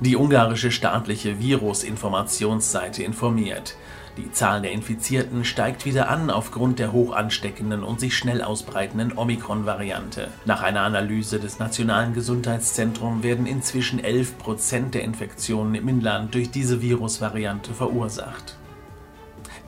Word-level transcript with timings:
Die 0.00 0.16
ungarische 0.16 0.70
staatliche 0.70 1.40
Virusinformationsseite 1.40 3.02
informiert. 3.02 3.74
Die 4.16 4.30
Zahl 4.30 4.62
der 4.62 4.70
Infizierten 4.70 5.44
steigt 5.44 5.84
wieder 5.84 6.08
an 6.08 6.30
aufgrund 6.30 6.78
der 6.78 6.92
hoch 6.92 7.12
ansteckenden 7.12 7.82
und 7.82 7.98
sich 7.98 8.16
schnell 8.16 8.42
ausbreitenden 8.42 9.16
Omikron-Variante. 9.16 10.28
Nach 10.44 10.62
einer 10.62 10.82
Analyse 10.82 11.40
des 11.40 11.58
Nationalen 11.58 12.14
Gesundheitszentrums 12.14 13.24
werden 13.24 13.46
inzwischen 13.46 14.02
11 14.02 14.38
Prozent 14.38 14.94
der 14.94 15.02
Infektionen 15.02 15.74
im 15.74 15.88
Inland 15.88 16.32
durch 16.34 16.50
diese 16.50 16.80
Virusvariante 16.80 17.74
verursacht. 17.74 18.56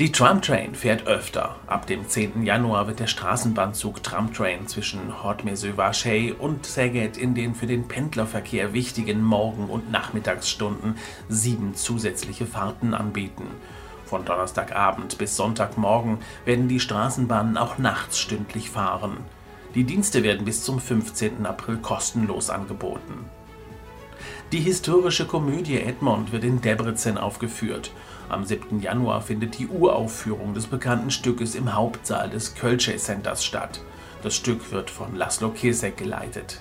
Die 0.01 0.13
Tramtrain 0.13 0.75
fährt 0.75 1.07
öfter. 1.07 1.57
Ab 1.67 1.87
dem 1.87 2.09
10. 2.09 2.43
Januar 2.43 2.87
wird 2.87 3.01
der 3.01 3.07
Straßenbahnzug 3.07 4.03
Tramtrain 4.03 4.67
zwischen 4.67 5.23
Hortmesö-Vaschei 5.23 6.33
und 6.33 6.65
Szeged 6.65 7.19
in 7.19 7.35
den 7.35 7.55
für 7.55 7.67
den 7.67 7.87
Pendlerverkehr 7.87 8.73
wichtigen 8.73 9.23
Morgen- 9.23 9.69
und 9.69 9.91
Nachmittagsstunden 9.91 10.97
sieben 11.29 11.75
zusätzliche 11.75 12.47
Fahrten 12.47 12.95
anbieten. 12.95 13.45
Von 14.07 14.25
Donnerstagabend 14.25 15.19
bis 15.19 15.37
Sonntagmorgen 15.37 16.21
werden 16.47 16.69
die 16.69 16.81
Straßenbahnen 16.81 17.59
auch 17.59 17.77
nachts 17.77 18.19
stündlich 18.19 18.71
fahren. 18.71 19.19
Die 19.75 19.85
Dienste 19.85 20.23
werden 20.23 20.47
bis 20.47 20.65
zum 20.65 20.81
15. 20.81 21.45
April 21.45 21.77
kostenlos 21.77 22.49
angeboten. 22.49 23.27
Die 24.53 24.59
historische 24.59 25.27
Komödie 25.27 25.79
Edmond 25.79 26.33
wird 26.33 26.43
in 26.43 26.61
Debrecen 26.61 27.19
aufgeführt. 27.19 27.93
Am 28.29 28.45
7. 28.45 28.81
Januar 28.81 29.23
findet 29.23 29.61
die 29.61 29.69
Uraufführung 29.69 30.55
des 30.55 30.67
bekannten 30.67 31.13
Stückes 31.13 31.55
im 31.55 31.73
Hauptsaal 31.77 32.29
des 32.29 32.57
Kölsche 32.57 32.97
Centers 32.97 33.45
statt. 33.45 33.81
Das 34.25 34.35
Stück 34.35 34.73
wird 34.73 34.91
von 34.91 35.15
Laszlo 35.15 35.51
Kesek 35.51 35.99
geleitet. 35.99 36.61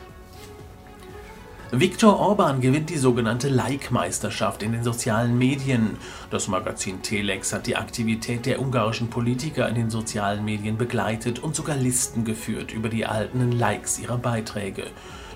Viktor 1.71 2.19
Orban 2.19 2.61
gewinnt 2.61 2.91
die 2.91 2.97
sogenannte 2.97 3.49
Like-Meisterschaft 3.49 4.61
in 4.61 4.71
den 4.71 4.83
sozialen 4.83 5.35
Medien. 5.37 5.97
Das 6.29 6.47
Magazin 6.47 7.01
Telex 7.01 7.53
hat 7.53 7.65
die 7.65 7.75
Aktivität 7.75 8.45
der 8.45 8.61
ungarischen 8.61 9.09
Politiker 9.09 9.67
in 9.67 9.75
den 9.75 9.89
sozialen 9.89 10.45
Medien 10.45 10.77
begleitet 10.77 11.39
und 11.39 11.55
sogar 11.55 11.75
Listen 11.75 12.23
geführt 12.23 12.71
über 12.71 12.89
die 12.89 13.03
erhaltenen 13.03 13.51
Likes 13.51 13.99
ihrer 13.99 14.17
Beiträge. 14.17 14.85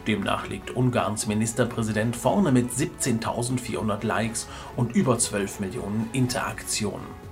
Demnach 0.07 0.47
liegt 0.47 0.75
Ungarns 0.75 1.27
Ministerpräsident 1.27 2.15
vorne 2.15 2.51
mit 2.51 2.71
17.400 2.71 4.05
Likes 4.05 4.47
und 4.75 4.95
über 4.95 5.17
12 5.17 5.61
Millionen 5.61 6.09
Interaktionen. 6.11 7.23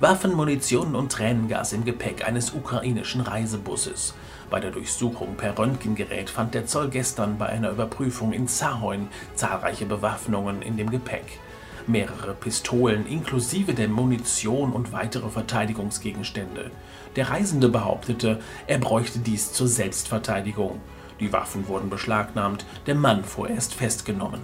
Waffen, 0.00 0.34
Munition 0.34 0.96
und 0.96 1.12
Tränengas 1.12 1.72
im 1.72 1.84
Gepäck 1.84 2.26
eines 2.26 2.54
ukrainischen 2.54 3.20
Reisebusses. 3.20 4.14
Bei 4.50 4.58
der 4.58 4.72
Durchsuchung 4.72 5.36
per 5.36 5.56
Röntgengerät 5.56 6.28
fand 6.28 6.54
der 6.54 6.66
Zoll 6.66 6.88
gestern 6.88 7.38
bei 7.38 7.46
einer 7.46 7.70
Überprüfung 7.70 8.32
in 8.32 8.48
Zahoin 8.48 9.08
zahlreiche 9.34 9.86
Bewaffnungen 9.86 10.60
in 10.62 10.76
dem 10.76 10.90
Gepäck. 10.90 11.38
Mehrere 11.86 12.34
Pistolen 12.34 13.06
inklusive 13.06 13.74
der 13.74 13.88
Munition 13.88 14.72
und 14.72 14.92
weitere 14.92 15.28
Verteidigungsgegenstände. 15.28 16.70
Der 17.16 17.30
Reisende 17.30 17.68
behauptete, 17.68 18.40
er 18.66 18.78
bräuchte 18.78 19.18
dies 19.18 19.52
zur 19.52 19.68
Selbstverteidigung. 19.68 20.80
Die 21.20 21.32
Waffen 21.32 21.68
wurden 21.68 21.90
beschlagnahmt, 21.90 22.66
der 22.86 22.94
Mann 22.94 23.24
vorerst 23.24 23.74
festgenommen. 23.74 24.40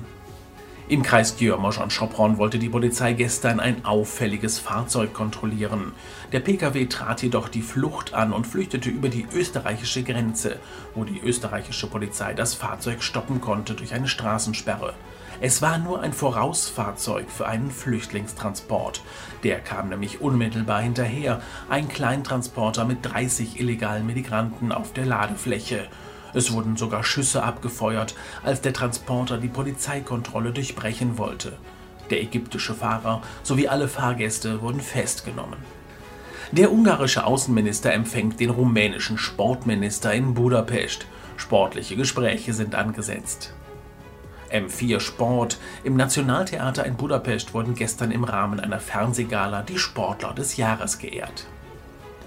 Im 0.91 1.03
Kreis 1.03 1.37
Györmosch-Schopron 1.37 2.39
wollte 2.39 2.59
die 2.59 2.71
Polizei 2.71 3.13
gestern 3.13 3.61
ein 3.61 3.85
auffälliges 3.85 4.59
Fahrzeug 4.59 5.13
kontrollieren. 5.13 5.93
Der 6.33 6.41
Pkw 6.41 6.87
trat 6.87 7.23
jedoch 7.23 7.51
die 7.51 7.61
Flucht 7.61 8.15
an 8.15 8.33
und 8.33 8.47
flüchtete 8.47 8.89
über 8.89 9.11
die 9.11 9.27
österreichische 9.31 10.03
Grenze, 10.03 10.57
wo 10.95 11.05
die 11.05 11.21
österreichische 11.21 11.89
Polizei 11.89 12.33
das 12.33 12.55
Fahrzeug 12.55 13.03
stoppen 13.03 13.43
konnte 13.43 13.75
durch 13.75 13.93
eine 13.93 14.09
Straßensperre. 14.09 14.95
Es 15.43 15.61
war 15.61 15.77
nur 15.77 16.01
ein 16.01 16.15
Vorausfahrzeug 16.15 17.31
für 17.31 17.47
einen 17.47 17.71
Flüchtlingstransport. 17.71 19.03
Der 19.45 19.61
kam 19.61 19.91
nämlich 19.91 20.23
unmittelbar 20.23 20.81
hinterher, 20.81 21.43
ein 21.69 21.89
Kleintransporter 21.89 22.87
mit 22.87 23.01
30 23.03 23.61
illegalen 23.61 24.07
Migranten 24.07 24.73
auf 24.73 24.95
der 24.95 25.05
Ladefläche. 25.05 25.87
Es 26.35 26.53
wurden 26.53 26.77
sogar 26.77 27.05
Schüsse 27.05 27.43
abgefeuert, 27.43 28.15
als 28.45 28.61
der 28.61 28.73
Transporter 28.73 29.39
die 29.39 29.49
Polizeikontrolle 29.49 30.53
durchbrechen 30.53 31.19
wollte. 31.19 31.53
Der 32.11 32.23
ägyptische 32.23 32.75
Fahrer 32.75 33.23
sowie 33.43 33.69
alle 33.69 33.89
Fahrgäste 33.89 34.63
wurden 34.63 34.81
festgenommen. 34.81 35.59
Der 36.53 36.73
ungarische 36.73 37.27
Außenminister 37.27 37.93
empfängt 37.93 38.41
den 38.41 38.51
rumänischen 38.51 39.19
Sportminister 39.19 40.15
in 40.15 40.33
Budapest. 40.33 41.07
Sportliche 41.37 41.95
Gespräche 41.97 42.55
sind 42.55 42.75
angesetzt. 42.75 43.53
M4 44.51 45.01
Sport. 45.01 45.59
Im 45.85 45.97
Nationaltheater 45.97 46.87
in 46.87 46.97
Budapest 46.97 47.53
wurden 47.53 47.75
gestern 47.75 48.11
im 48.11 48.25
Rahmen 48.25 48.61
einer 48.61 48.81
Fernsehgala 48.81 49.63
die 49.63 49.79
Sportler 49.79 50.33
des 50.33 50.57
Jahres 50.57 50.99
geehrt. 50.99 51.47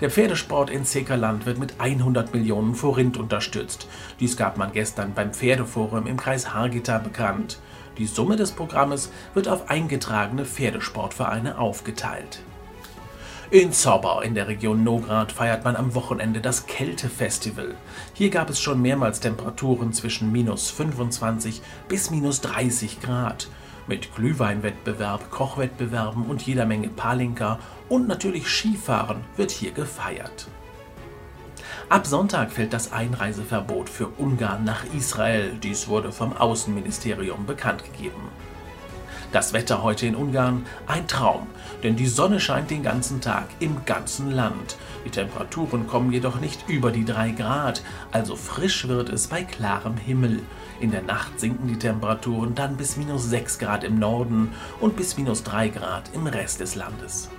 Der 0.02 0.10
Pferdesport 0.10 0.72
in 0.72 0.84
Zekerland 0.84 1.46
wird 1.46 1.60
mit 1.60 1.76
100 1.78 2.34
Millionen 2.34 2.74
Forint 2.74 3.18
unterstützt. 3.18 3.88
Dies 4.20 4.36
gab 4.36 4.58
man 4.58 4.72
gestern 4.72 5.14
beim 5.14 5.32
Pferdeforum 5.32 6.08
im 6.08 6.18
Kreis 6.18 6.56
Hargita 6.56 6.98
bekannt. 6.98 7.60
Die 8.00 8.08
Summe 8.08 8.36
des 8.36 8.52
Programmes 8.52 9.12
wird 9.36 9.48
auf 9.48 9.70
eingetragene 9.70 10.46
Pferdesportvereine 10.46 11.60
aufgeteilt. 11.60 12.42
In 13.52 13.74
Zauber 13.74 14.24
in 14.24 14.34
der 14.34 14.48
Region 14.48 14.84
Nograd 14.84 15.32
feiert 15.32 15.66
man 15.66 15.76
am 15.76 15.94
Wochenende 15.94 16.42
das 16.42 16.66
Kältefestival. 16.66 17.76
Hier 18.14 18.32
gab 18.32 18.50
es 18.50 18.60
schon 18.60 18.82
mehrmals 18.82 19.20
Temperaturen 19.20 19.94
zwischen 19.94 20.32
minus 20.32 20.72
25 20.72 21.62
bis 21.88 22.10
minus 22.10 22.42
30 22.42 23.02
Grad. 23.02 23.50
Mit 23.88 24.16
Glühweinwettbewerb, 24.16 25.32
Kochwettbewerben 25.32 26.26
und 26.26 26.42
jeder 26.44 26.66
Menge 26.66 26.90
Palinka 26.90 27.60
und 27.90 28.08
natürlich 28.08 28.48
Skifahren 28.48 29.22
wird 29.38 29.52
hier 29.52 29.72
gefeiert. 29.72 30.48
Ab 31.90 32.08
Sonntag 32.08 32.52
fällt 32.52 32.74
das 32.74 32.94
Einreiseverbot 32.94 33.90
für 33.90 34.08
Ungarn 34.08 34.64
nach 34.64 34.86
Israel. 34.94 35.58
Dies 35.62 35.88
wurde 35.88 36.12
vom 36.12 36.32
Außenministerium 36.32 37.46
bekannt 37.46 37.84
gegeben. 37.84 38.30
Das 39.32 39.54
Wetter 39.54 39.82
heute 39.82 40.08
in 40.08 40.16
Ungarn 40.16 40.66
ein 40.88 41.08
Traum, 41.08 41.48
denn 41.84 41.96
die 41.96 42.08
Sonne 42.08 42.42
scheint 42.42 42.70
den 42.70 42.84
ganzen 42.84 43.22
Tag 43.22 43.46
im 43.62 43.86
ganzen 43.86 44.30
Land. 44.30 44.76
Die 45.06 45.10
Temperaturen 45.10 45.88
kommen 45.88 46.12
jedoch 46.12 46.42
nicht 46.42 46.68
über 46.68 46.92
die 46.92 47.06
3 47.06 47.32
Grad, 47.32 47.82
also 48.12 48.36
frisch 48.36 48.90
wird 48.90 49.08
es 49.08 49.28
bei 49.28 49.44
klarem 49.44 49.96
Himmel. 49.96 50.42
In 50.82 50.92
der 50.92 51.04
Nacht 51.04 51.40
sinken 51.40 51.70
die 51.70 51.80
Temperaturen 51.80 52.56
dann 52.56 52.76
bis 52.76 52.98
minus 52.98 53.30
6 53.30 53.58
Grad 53.60 53.86
im 53.86 54.00
Norden 54.00 54.50
und 54.82 54.98
bis 54.98 55.16
minus 55.16 55.44
3 55.44 55.70
Grad 55.70 56.12
im 56.14 56.28
Rest 56.28 56.60
des 56.60 56.76
Landes. 56.76 57.30